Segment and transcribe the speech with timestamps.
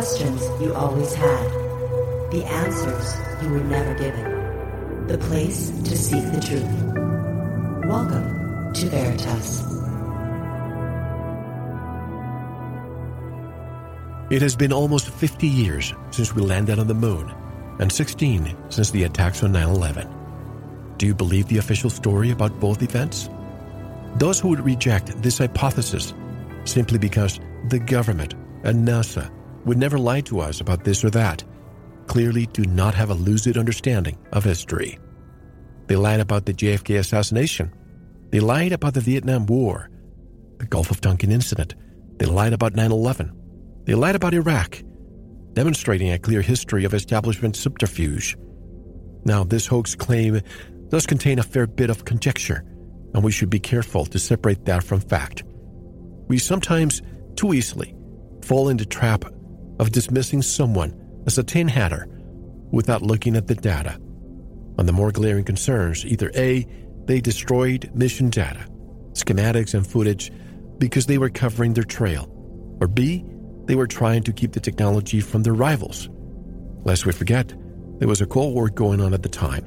[0.00, 1.50] questions you always had,
[2.30, 7.84] the answers you were never given, the place to seek the truth.
[7.86, 9.60] Welcome to Veritas.
[14.30, 17.30] It has been almost 50 years since we landed on the moon,
[17.78, 20.08] and 16 since the attacks on 9 11.
[20.96, 23.28] Do you believe the official story about both events?
[24.16, 26.14] Those who would reject this hypothesis
[26.64, 28.32] simply because the government
[28.64, 29.30] and NASA
[29.64, 31.44] would never lie to us about this or that
[32.06, 34.98] clearly do not have a lucid understanding of history.
[35.86, 37.72] They lied about the JFK assassination.
[38.30, 39.90] They lied about the Vietnam War,
[40.58, 41.74] the Gulf of Tonkin incident.
[42.16, 43.40] They lied about 9 11
[43.84, 44.82] they lied about Iraq,
[45.54, 48.36] demonstrating a clear history of establishment subterfuge.
[49.24, 50.40] Now, this hoax claim
[50.88, 52.64] does contain a fair bit of conjecture,
[53.14, 55.44] and we should be careful to separate that from fact.
[56.28, 57.02] We sometimes,
[57.36, 57.94] too easily,
[58.42, 59.24] fall into trap
[59.80, 60.94] of dismissing someone
[61.26, 62.06] as a tin hatter
[62.70, 63.98] without looking at the data.
[64.78, 66.66] On the more glaring concerns, either A,
[67.06, 68.66] they destroyed mission data,
[69.14, 70.30] schematics, and footage
[70.78, 72.28] because they were covering their trail,
[72.80, 73.24] or B,
[73.64, 76.10] they were trying to keep the technology from their rivals.
[76.84, 77.54] Lest we forget,
[77.98, 79.64] there was a Cold War going on at the time.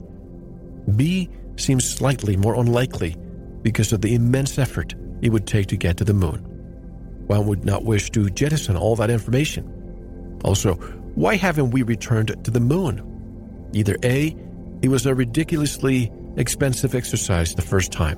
[0.95, 3.15] B seems slightly more unlikely
[3.63, 6.39] because of the immense effort it would take to get to the moon.
[7.27, 9.82] One would not wish to jettison all that information.
[10.43, 10.75] Also,
[11.15, 13.69] why haven't we returned to the moon?
[13.73, 14.35] Either A,
[14.81, 18.17] it was a ridiculously expensive exercise the first time,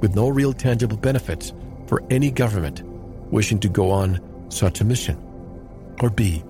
[0.00, 1.52] with no real tangible benefits
[1.86, 2.82] for any government
[3.30, 5.16] wishing to go on such a mission.
[6.00, 6.42] Or B,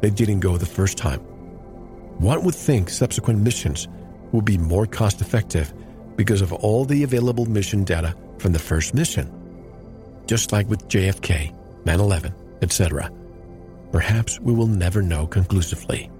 [0.00, 1.20] they didn't go the first time.
[2.18, 3.88] One would think subsequent missions
[4.32, 5.72] would be more cost effective
[6.16, 9.32] because of all the available mission data from the first mission.
[10.26, 11.54] Just like with JFK,
[11.86, 13.10] 9 11, etc.
[13.92, 16.10] Perhaps we will never know conclusively.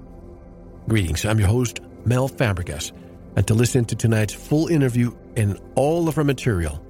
[0.89, 2.93] Greetings, I'm your host, Mel Fabregas,
[3.37, 6.83] and to listen to tonight's full interview and all of our material,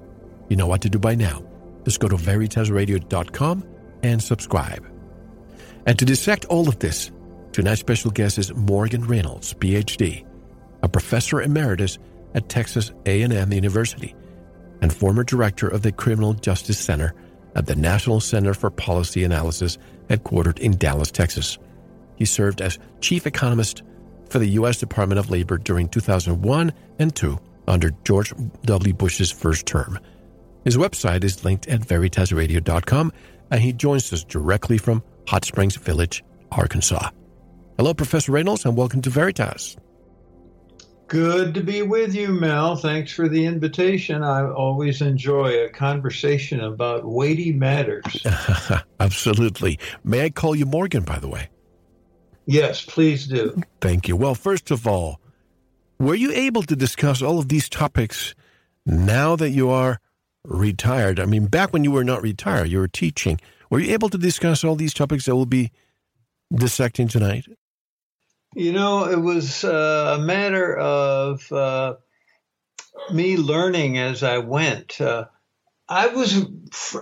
[0.47, 1.43] you know what to do by now.
[1.83, 3.67] Just go to veritasradio.com
[4.03, 4.85] and subscribe.
[5.85, 7.11] And to dissect all of this,
[7.51, 10.25] tonight's special guest is Morgan Reynolds, PhD,
[10.81, 11.99] a professor emeritus
[12.35, 14.15] at Texas A&M University
[14.81, 17.13] and former director of the Criminal Justice Center
[17.55, 19.77] at the National Center for Policy Analysis
[20.09, 21.57] headquartered in Dallas, Texas.
[22.15, 23.83] He served as chief economist
[24.29, 24.77] for the U.S.
[24.77, 28.33] Department of Labor during 2001 and 2 under George
[28.65, 28.93] W.
[28.93, 29.99] Bush's first term.
[30.65, 33.13] His website is linked at veritasradio.com
[33.51, 37.09] and he joins us directly from Hot Springs Village, Arkansas.
[37.77, 39.77] Hello, Professor Reynolds, and welcome to Veritas.
[41.09, 42.75] Good to be with you, Mel.
[42.75, 44.23] Thanks for the invitation.
[44.23, 48.25] I always enjoy a conversation about weighty matters.
[48.99, 49.79] Absolutely.
[50.03, 51.49] May I call you Morgan, by the way?
[52.45, 53.61] Yes, please do.
[53.81, 54.15] Thank you.
[54.15, 55.19] Well, first of all,
[55.99, 58.33] were you able to discuss all of these topics
[58.85, 59.99] now that you are
[60.45, 61.19] retired.
[61.19, 63.39] I mean, back when you were not retired, you were teaching.
[63.69, 65.71] Were you able to discuss all these topics that we'll be
[66.53, 67.45] dissecting tonight?
[68.55, 71.95] You know, it was uh, a matter of uh,
[73.11, 74.99] me learning as I went.
[74.99, 75.25] Uh,
[75.87, 76.45] I was,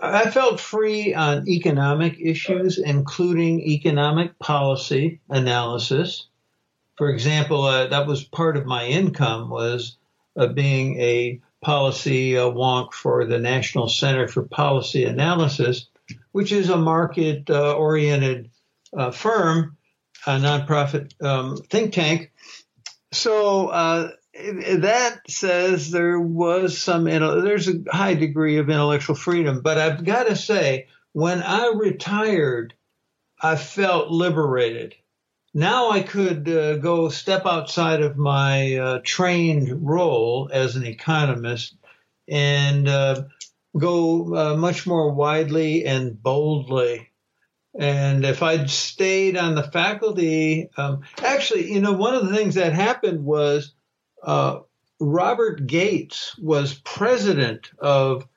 [0.01, 6.27] I felt free on economic issues, including economic policy analysis.
[6.97, 9.97] For example, uh, that was part of my income was
[10.35, 15.87] uh, being a policy uh, wonk for the National Center for Policy Analysis,
[16.33, 18.49] which is a market oriented
[18.95, 19.77] uh, firm,
[20.27, 22.31] a nonprofit um, think tank.
[23.11, 29.61] So uh, that says there was some, there's a high degree of intellectual freedom.
[29.61, 32.75] But I've got to say, when I retired,
[33.41, 34.93] I felt liberated
[35.57, 41.75] now I could uh, go step outside of my uh, trained role as an economist
[42.27, 43.24] and uh,
[43.75, 47.09] go uh, much more widely and boldly.
[47.77, 52.56] And if I'd stayed on the faculty, um, actually, you know, one of the things
[52.56, 53.74] that happened was
[54.24, 54.59] uh,
[55.00, 58.27] Robert Gates was president of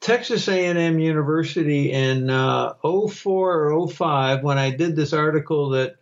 [0.00, 5.96] Texas A&M University in uh, 04 or 05 when I did this article that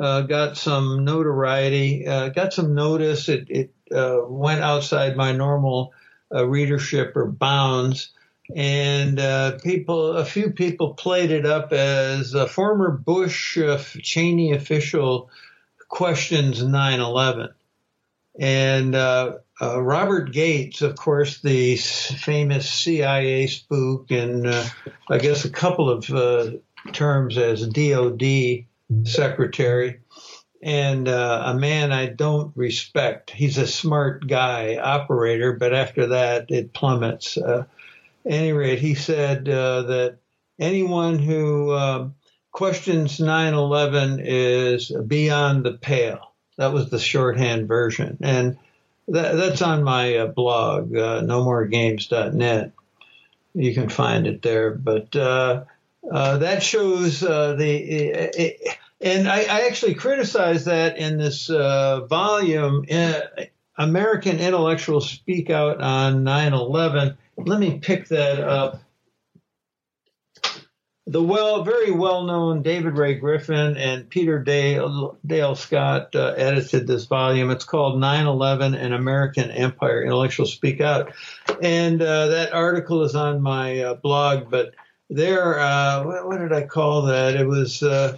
[0.00, 3.28] uh, got some notoriety, uh, got some notice.
[3.28, 5.92] It, it uh, went outside my normal
[6.34, 8.10] uh, readership or bounds.
[8.54, 14.52] And uh, people, a few people played it up as a former Bush uh, Cheney
[14.52, 15.30] official
[15.88, 17.48] questions 9 11.
[18.38, 18.94] And
[19.60, 24.46] Robert Gates, of course, the famous CIA spook, and
[25.08, 26.06] I guess a couple of
[26.92, 28.66] terms as DOD
[29.04, 30.00] secretary
[30.62, 33.30] and uh, a man I don't respect.
[33.30, 37.38] He's a smart guy, operator, but after that it plummets.
[38.26, 40.18] Any rate, he said uh, that
[40.58, 42.08] anyone who uh,
[42.50, 46.32] questions 9/11 is beyond the pale.
[46.56, 48.58] That was the shorthand version, and
[49.08, 52.72] that, that's on my uh, blog, uh, nomoregames.net.
[53.54, 55.64] You can find it there, but uh,
[56.10, 58.60] uh, that shows the.
[59.00, 62.86] and I, I, actually criticize that in this volume.
[63.78, 67.16] American intellectuals speak out on 9/11.
[67.36, 68.80] Let me pick that up
[71.08, 77.06] the well, very well-known David Ray Griffin and Peter Dale, Dale Scott uh, edited this
[77.06, 77.50] volume.
[77.50, 80.02] It's called 9/11: and American Empire.
[80.02, 81.12] Intellectuals Speak Out,
[81.62, 84.50] and uh, that article is on my uh, blog.
[84.50, 84.74] But
[85.08, 87.36] there, uh, what, what, did I call that?
[87.36, 88.16] It was uh,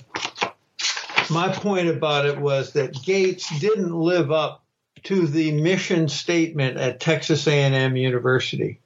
[1.30, 4.64] my point about it was that Gates didn't live up
[5.04, 8.80] to the mission statement at Texas A&M University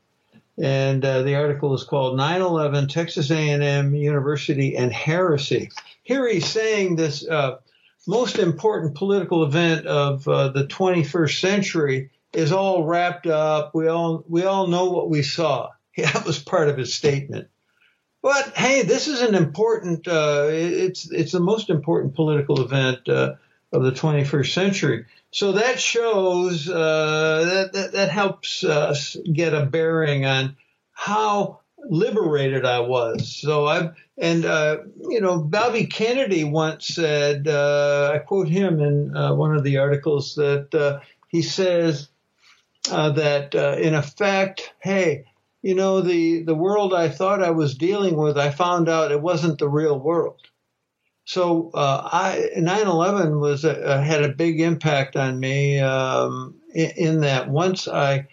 [0.58, 5.70] and uh, the article is called 9/11 Texas A&M University and Heresy.
[6.02, 7.58] Here he's saying this uh,
[8.06, 13.74] most important political event of uh, the 21st century is all wrapped up.
[13.74, 15.70] We all we all know what we saw.
[15.96, 17.48] That was part of his statement.
[18.22, 20.08] But hey, this is an important.
[20.08, 23.34] Uh, it's it's the most important political event uh,
[23.72, 25.06] of the 21st century.
[25.30, 30.56] So that shows uh, that, that, that helps us get a bearing on
[30.92, 33.34] how liberated I was.
[33.34, 34.78] So I and uh,
[35.08, 39.78] you know Bobby Kennedy once said uh, I quote him in uh, one of the
[39.78, 42.08] articles that uh, he says
[42.90, 45.24] uh, that uh, in effect, hey,
[45.62, 49.20] you know the the world I thought I was dealing with, I found out it
[49.20, 50.40] wasn't the real world.
[51.32, 57.20] So uh, I 9/11 was a, had a big impact on me um, in, in,
[57.20, 58.26] that once I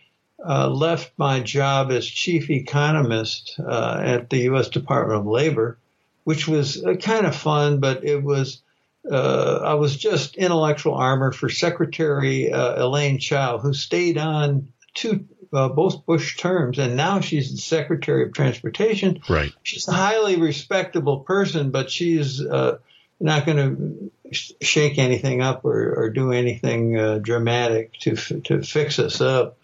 [0.45, 4.67] uh, left my job as chief economist uh, at the U.S.
[4.67, 5.77] Department of Labor,
[6.25, 8.61] which was uh, kind of fun, but it was
[9.09, 15.25] uh, I was just intellectual armor for Secretary uh, Elaine Chao, who stayed on two
[15.53, 19.21] uh, both Bush terms, and now she's the Secretary of Transportation.
[19.29, 19.53] Right.
[19.63, 22.79] She's a highly respectable person, but she's uh,
[23.19, 29.00] not going to shake anything up or, or do anything uh, dramatic to to fix
[29.00, 29.57] us up.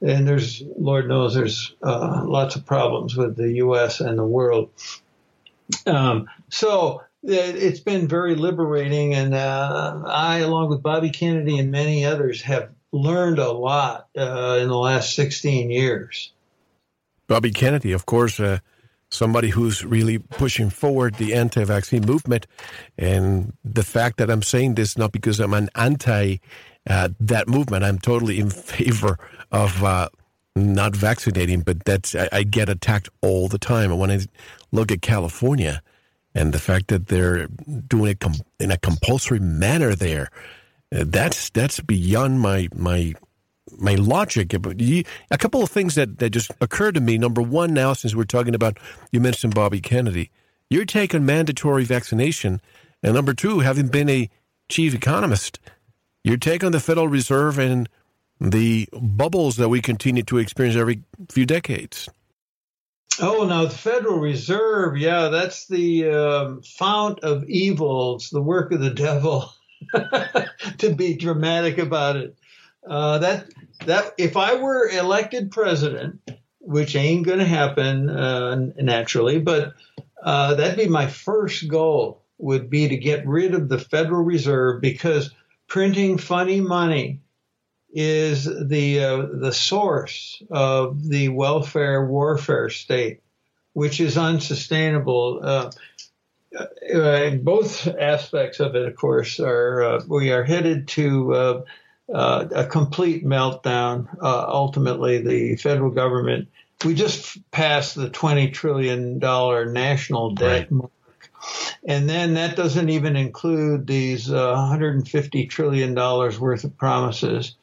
[0.00, 4.00] And there's, Lord knows, there's uh, lots of problems with the U.S.
[4.00, 4.70] and the world.
[5.86, 12.04] Um, so it's been very liberating, and uh, I, along with Bobby Kennedy and many
[12.04, 16.32] others, have learned a lot uh, in the last 16 years.
[17.26, 18.60] Bobby Kennedy, of course, uh,
[19.10, 22.46] somebody who's really pushing forward the anti vaccine movement.
[22.98, 26.38] And the fact that I'm saying this not because I'm an anti
[26.88, 29.18] uh, that movement, I'm totally in favor
[29.50, 29.82] of.
[29.82, 30.08] Uh,
[30.56, 33.90] not vaccinating, but that's I, I, get attacked all the time.
[33.90, 34.20] And when I
[34.72, 35.82] look at California
[36.34, 40.30] and the fact that they're doing it com- in a compulsory manner there,
[40.90, 43.14] that's that's beyond my my
[43.78, 44.54] my logic.
[44.54, 47.18] A couple of things that, that just occurred to me.
[47.18, 48.78] Number one, now since we're talking about,
[49.12, 50.30] you mentioned Bobby Kennedy,
[50.70, 52.60] you're taking mandatory vaccination,
[53.02, 54.28] and number two, having been a
[54.68, 55.60] chief economist,
[56.24, 57.88] you're taking the Federal Reserve and
[58.40, 62.08] the bubbles that we continue to experience every few decades.
[63.20, 68.16] Oh, now the Federal Reserve, yeah, that's the um, fount of evil.
[68.16, 69.52] It's the work of the devil.
[70.78, 72.36] to be dramatic about it.
[72.86, 73.46] Uh, that
[73.84, 76.20] that if I were elected president,
[76.60, 79.74] which ain't going to happen uh, naturally, but
[80.22, 84.80] uh, that'd be my first goal would be to get rid of the Federal Reserve
[84.80, 85.30] because
[85.66, 87.20] printing funny money
[87.92, 93.20] is the uh, the source of the welfare warfare state,
[93.72, 95.40] which is unsustainable.
[95.42, 95.70] Uh,
[96.94, 101.64] uh, both aspects of it, of course, are uh, we are headed to
[102.08, 104.08] uh, uh a complete meltdown.
[104.20, 106.48] Uh, ultimately, the federal government.
[106.84, 110.70] We just passed the twenty trillion dollar national debt right.
[110.70, 111.30] mark,
[111.86, 117.54] and then that doesn't even include these uh, 150 trillion dollars worth of promises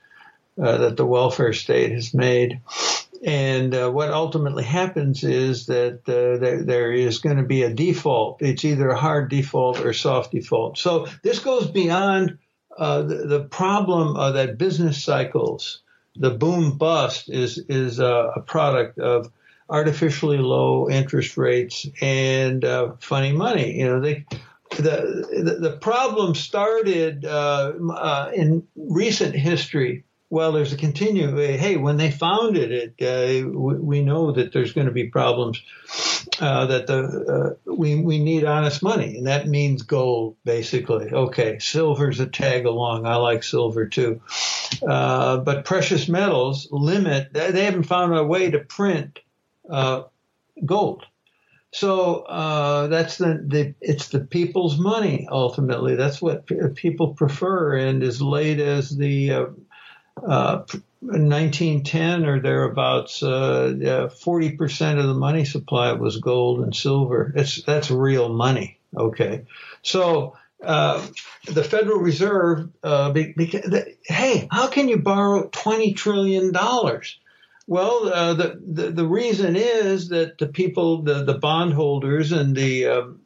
[0.58, 2.60] that the welfare state has made.
[3.24, 7.74] And uh, what ultimately happens is that uh, there, there is going to be a
[7.74, 8.42] default.
[8.42, 10.78] It's either a hard default or soft default.
[10.78, 12.38] So this goes beyond
[12.78, 15.82] uh, the, the, problem that business cycles,
[16.16, 19.32] the boom bust, is is a product of
[19.70, 23.80] artificially low interest rates and uh, funny money.
[23.80, 24.26] You know, they
[24.78, 30.04] the, the problem started uh, uh, in recent history.
[30.34, 31.38] Well, there's a continuing.
[31.60, 35.62] Hey, when they founded it, uh, we, we, know that there's going to be problems.
[36.40, 41.12] Uh, that the uh, we we need honest money, and that means gold, basically.
[41.12, 43.06] Okay, silver's a tag along.
[43.06, 44.22] I like silver too,
[44.82, 47.32] uh, but precious metals limit.
[47.32, 49.20] They haven't found a way to print
[50.66, 51.06] gold.
[51.74, 55.96] So uh, that's the, the it's the people's money ultimately.
[55.96, 57.78] That's what p- people prefer.
[57.78, 59.46] And as late as the uh,
[60.18, 60.64] uh,
[61.00, 67.34] 1910 or thereabouts, uh, forty percent of the money supply was gold and silver.
[67.36, 68.80] It's that's real money.
[68.96, 69.46] Okay,
[69.82, 70.36] so.
[70.64, 71.06] Uh,
[71.46, 77.20] the Federal Reserve, uh, because, hey, how can you borrow twenty trillion dollars?
[77.68, 83.18] Well, uh, the, the, the reason is that the people, the the bondholders and the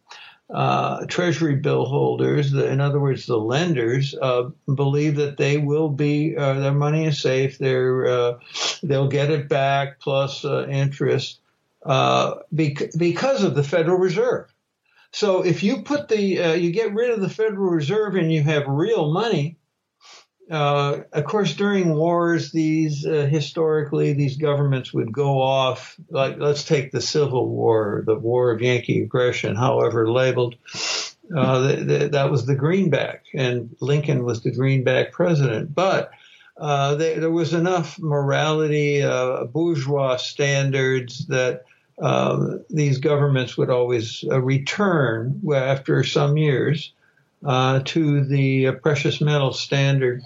[0.49, 5.89] uh, uh, treasury bill holders, in other words, the lenders, uh, believe that they will
[5.89, 7.57] be uh, their money is safe.
[7.57, 8.39] They're uh,
[8.81, 11.39] they'll get it back plus interest
[11.85, 14.53] bec- because of the Federal Reserve.
[15.11, 18.63] So if you put the you get rid of the Federal Reserve and you have
[18.67, 19.57] real money,
[20.49, 25.97] uh, of course, during wars, these uh, historically these governments would go off.
[26.09, 30.55] Like, let's take the Civil War, the War of Yankee Aggression, however labeled.
[31.35, 35.75] Uh, that was the greenback, and Lincoln was the greenback president.
[35.75, 36.11] But
[36.55, 41.65] uh, they, there was enough morality, uh, bourgeois standards that
[42.01, 46.93] um, these governments would always return after some years
[47.47, 50.21] uh, to the precious metal standard.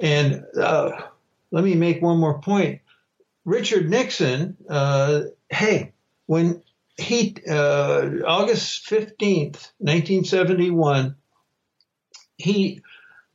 [0.00, 0.92] And uh,
[1.50, 2.80] let me make one more point.
[3.44, 5.92] Richard Nixon, uh, hey,
[6.24, 6.62] when
[6.96, 11.16] he, uh, August 15th, 1971,
[12.38, 12.80] he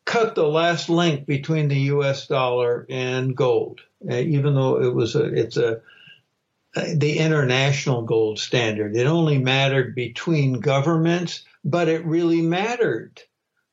[0.06, 2.26] cut the last link between the U.S.
[2.26, 5.82] dollar and gold, uh, even though it was a, it's a,
[6.96, 8.96] the international gold standard.
[8.96, 13.22] It only mattered between governments but it really mattered.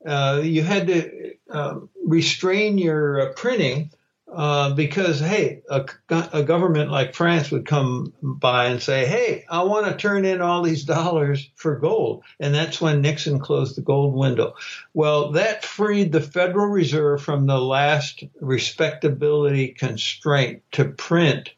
[0.05, 3.91] Uh, you had to uh, restrain your uh, printing
[4.31, 9.63] uh, because, hey, a, a, government like France would come by and say, hey, I
[9.63, 12.23] want to turn in all these dollars for gold.
[12.39, 14.55] And that's when Nixon closed the gold window.
[14.93, 21.51] Well, that freed the Federal Reserve from the last respectability constraint to print.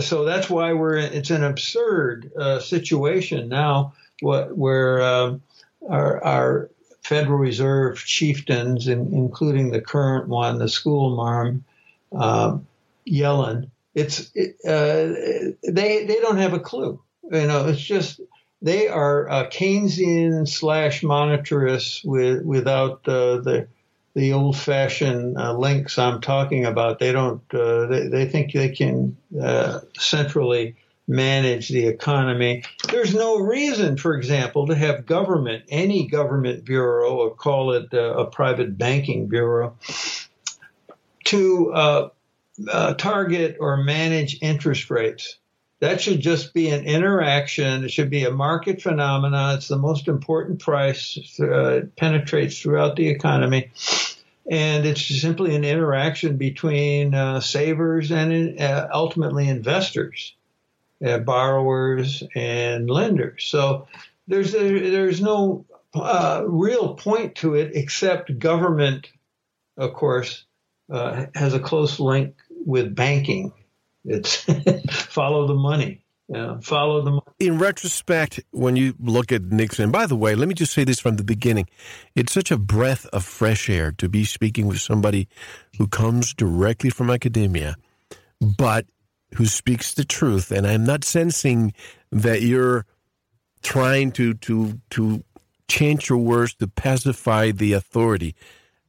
[0.00, 5.42] So that's why we're, it's an absurd uh, situation now what where um,
[5.88, 6.70] our, our,
[7.02, 11.62] Federal Reserve chieftains, in, including the current one, the school marm,
[12.12, 12.66] um,
[13.06, 16.98] Yellen, it's it, uh, they they don't have a clue.
[17.30, 18.20] You know, it's just
[18.62, 23.68] they are uh, Keynesian slash monetarists with without uh, the
[24.14, 26.98] the old fashioned uh, links I'm talking about.
[26.98, 27.42] They don't.
[27.52, 32.64] Uh, they, they think they can uh, centrally manage the economy.
[32.90, 38.14] There's no reason, for example, to have government, any government bureau, or call it uh,
[38.14, 39.76] a private banking bureau,
[41.24, 42.08] to uh,
[42.70, 45.38] uh, target or manage interest rates.
[45.80, 47.84] That should just be an interaction.
[47.84, 49.56] It should be a market phenomenon.
[49.56, 51.18] It's the most important price.
[51.38, 53.70] Uh, it penetrates throughout the economy.
[54.50, 60.34] And it's simply an interaction between uh, savers and uh, ultimately investors
[61.04, 63.44] uh, borrowers and lenders.
[63.44, 63.88] So
[64.26, 69.10] there's there's no uh, real point to it except government,
[69.76, 70.44] of course,
[70.92, 73.52] uh, has a close link with banking.
[74.04, 74.44] It's
[74.90, 76.04] follow the money.
[76.28, 77.22] Yeah, follow the money.
[77.38, 80.98] In retrospect, when you look at Nixon, by the way, let me just say this
[80.98, 81.68] from the beginning.
[82.16, 85.28] It's such a breath of fresh air to be speaking with somebody
[85.76, 87.76] who comes directly from academia,
[88.40, 88.86] but
[89.34, 91.72] who speaks the truth, and I'm not sensing
[92.10, 92.86] that you're
[93.62, 95.24] trying to to to
[95.68, 98.34] change your words to pacify the authority.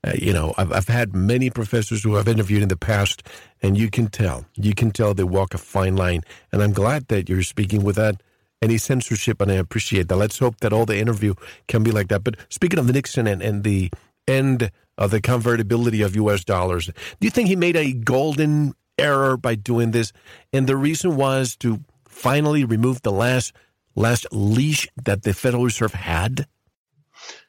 [0.06, 3.24] Uh, you know, I've, I've had many professors who I've interviewed in the past,
[3.64, 6.22] and you can tell, you can tell they walk a fine line.
[6.52, 8.22] And I'm glad that you're speaking without
[8.62, 10.18] any censorship, and I appreciate that.
[10.18, 11.34] Let's hope that all the interview
[11.68, 12.24] can be like that.
[12.24, 13.90] But speaking of Nixon and, and the
[14.28, 16.44] end of the convertibility of U.S.
[16.44, 20.14] dollars, do you think he made a golden error by doing this.
[20.54, 23.54] And the reason was to finally remove the last
[23.96, 26.48] last leash that the Federal Reserve had?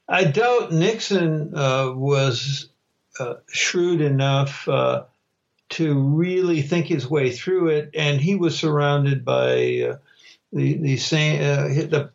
[0.09, 2.69] I doubt Nixon uh, was
[3.19, 5.05] uh, shrewd enough uh,
[5.71, 9.97] to really think his way through it, and he was surrounded by uh,
[10.53, 12.11] the the same uh, the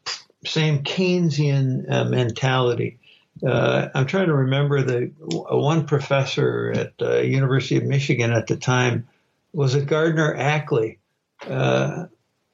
[0.45, 2.97] same Keynesian uh, mentality.
[3.43, 9.07] I'm trying to remember the one professor at University of Michigan at the time
[9.53, 10.99] was it Gardner Ackley.
[11.47, 12.05] Uh,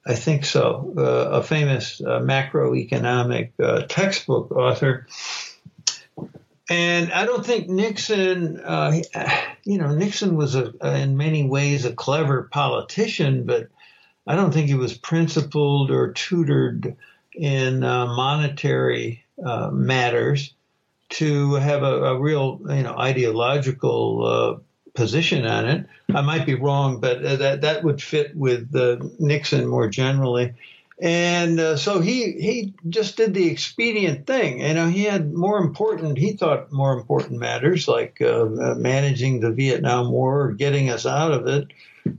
[0.06, 5.06] I think so, uh, a famous uh, macroeconomic uh, textbook author.
[6.70, 9.00] And I don't think Nixon, uh,
[9.64, 13.68] you know, Nixon was a, in many ways a clever politician, but
[14.26, 16.96] I don't think he was principled or tutored
[17.34, 19.24] in uh, monetary
[19.70, 20.54] matters
[21.10, 24.62] to have a, a, real, you know, ideological
[24.94, 25.86] position on it.
[26.14, 30.54] I might be wrong, but uh, that that would fit with uh, Nixon more generally.
[31.00, 34.60] And uh, so he he just did the expedient thing.
[34.60, 39.40] You know, he had more important, he thought more important matters like uh, uh managing
[39.40, 41.68] the Vietnam War, getting us out of it,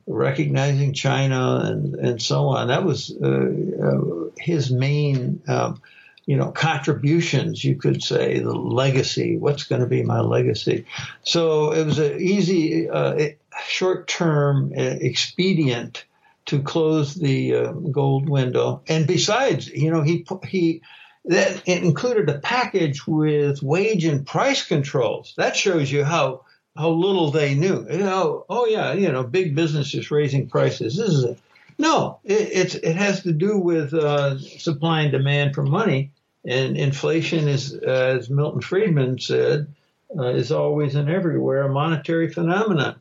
[0.07, 2.69] recognizing China, and and so on.
[2.69, 5.41] That was uh, his main.
[5.47, 5.81] Um,
[6.29, 9.35] you know, contributions, you could say, the legacy.
[9.37, 10.85] What's going to be my legacy?
[11.23, 13.29] So it was an easy, uh,
[13.65, 16.05] short term uh, expedient
[16.45, 18.83] to close the uh, gold window.
[18.87, 20.83] And besides, you know, he, he,
[21.25, 25.33] that included a package with wage and price controls.
[25.35, 26.45] That shows you how
[26.77, 27.87] how little they knew.
[27.89, 30.95] You know, oh yeah, you know, big businesses raising prices.
[30.95, 31.35] This is a,
[31.79, 36.11] no, it, it's it has to do with uh, supply and demand for money,
[36.45, 39.73] and inflation is, as Milton Friedman said,
[40.17, 42.99] uh, is always and everywhere a monetary phenomenon.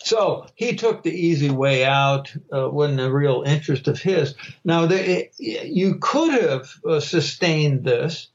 [0.00, 4.34] So he took the easy way out, uh, wasn't a real interest of his.
[4.64, 4.88] Now,
[5.38, 8.28] you could have uh, sustained this,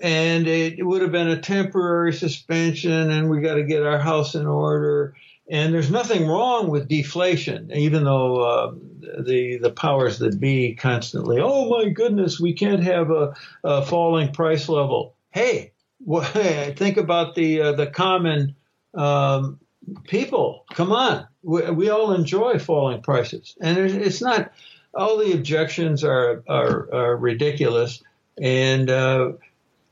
[0.00, 4.34] and it would have been a temporary suspension, and we got to get our house
[4.34, 5.14] in order.
[5.50, 8.74] And there's nothing wrong with deflation, even though uh,
[9.20, 14.32] the the powers that be constantly, oh my goodness, we can't have a, a falling
[14.32, 15.16] price level.
[15.32, 16.22] Hey, well,
[16.76, 18.56] think about the uh, the common
[18.94, 19.60] um,
[20.04, 20.64] people.
[20.72, 24.50] Come on, we, we, all enjoy falling prices, and it's not.
[24.94, 28.02] All the objections are are, are ridiculous,
[28.40, 29.32] and uh,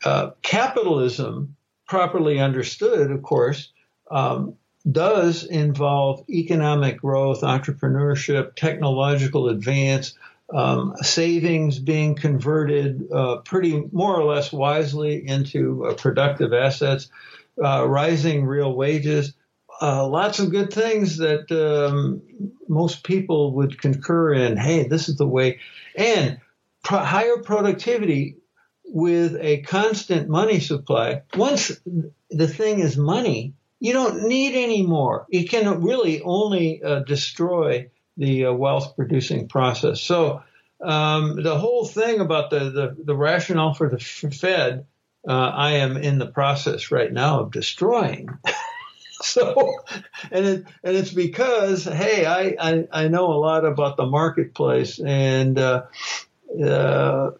[0.03, 3.71] uh capitalism, properly understood, of course.
[4.11, 4.57] Um,
[4.91, 10.15] does involve economic growth, entrepreneurship, technological advance,
[10.53, 17.09] um, savings being converted uh, pretty more or less wisely into uh, productive assets,
[17.63, 19.35] uh, rising real wages,
[19.81, 22.23] uh, lots of good things that um,
[22.69, 24.57] most people would concur in.
[24.57, 25.61] Hey, this is the way,
[25.97, 26.39] and
[26.83, 28.37] pro- higher productivity
[28.85, 31.23] with a constant money supply.
[31.35, 31.73] Once
[32.31, 35.27] the thing is money, you don't need any more.
[35.29, 40.01] It can really only uh, destroy the uh, wealth producing process.
[40.01, 40.45] So
[40.81, 44.87] um, the whole thing about the, the, the rationale for the Fed,
[45.29, 48.29] uh, I am in the process right now of destroying.
[49.21, 49.75] so,
[50.31, 55.01] and it, and it's because hey, I, I, I know a lot about the marketplace
[55.01, 55.59] and.
[55.59, 55.87] Uh,
[56.65, 57.31] uh,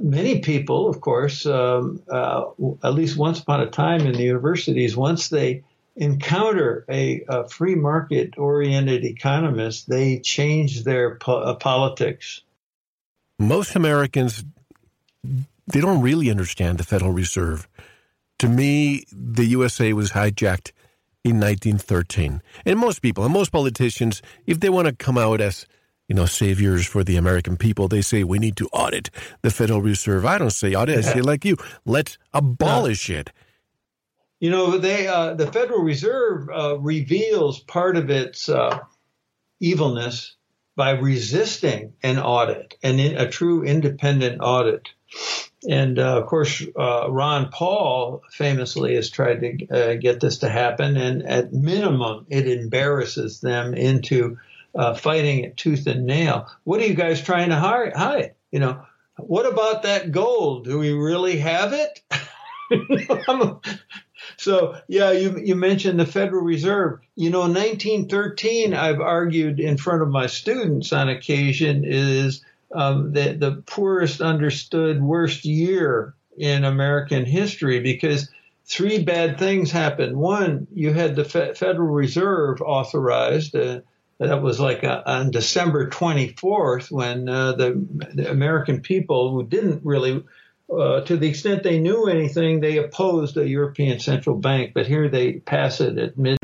[0.00, 2.46] many people, of course, um, uh,
[2.82, 5.62] at least once upon a time in the universities, once they
[5.98, 12.40] encounter a, a free market oriented economist, they change their po- uh, politics.
[13.38, 14.44] Most Americans,
[15.22, 17.68] they don't really understand the Federal Reserve.
[18.38, 20.72] To me, the USA was hijacked
[21.24, 22.42] in 1913.
[22.64, 25.66] And most people, and most politicians, if they want to come out as
[26.08, 27.86] you know, saviors for the American people.
[27.86, 29.10] They say we need to audit
[29.42, 30.24] the Federal Reserve.
[30.24, 30.98] I don't say audit.
[30.98, 33.30] I say like you, let's abolish it.
[34.40, 38.78] You know, they uh, the Federal Reserve uh, reveals part of its uh,
[39.58, 40.36] evilness
[40.76, 44.88] by resisting an audit, and a true independent audit.
[45.68, 50.48] And uh, of course, uh, Ron Paul famously has tried to uh, get this to
[50.48, 54.38] happen, and at minimum, it embarrasses them into
[54.98, 56.46] fighting it tooth and nail.
[56.62, 58.34] What are you guys trying to hide?
[58.52, 58.82] You know,
[59.16, 60.64] what about that gold?
[60.64, 62.02] Do we really have it?
[64.38, 67.00] So yeah, you you mentioned the Federal Reserve.
[67.16, 73.32] You know, 1913, I've argued in front of my students on occasion is um, the
[73.32, 78.30] the poorest understood worst year in American history because
[78.64, 80.16] three bad things happened.
[80.16, 83.56] One, you had the Fe- Federal Reserve authorized.
[83.56, 83.80] Uh,
[84.18, 89.44] that was like a, uh, on December 24th when uh, the, the, American people who
[89.44, 90.24] didn't really
[90.70, 95.08] uh, to the extent they knew anything, they opposed a European Central Bank, but here
[95.08, 96.36] they pass it at mid.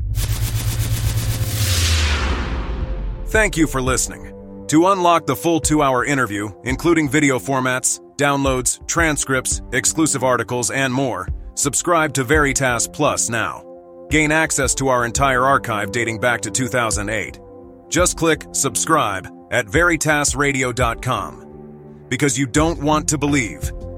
[3.26, 4.30] Thank you for listening.
[4.68, 10.92] To unlock the full two hour interview, including video formats, downloads, transcripts, exclusive articles, and
[10.92, 13.62] more, subscribe to Veritas Plus now.
[14.10, 17.40] Gain access to our entire archive dating back to 2008.
[17.88, 22.06] Just click subscribe at veritasradio.com.
[22.08, 23.72] Because you don't want to believe,